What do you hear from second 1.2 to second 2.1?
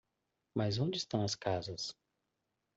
as casas?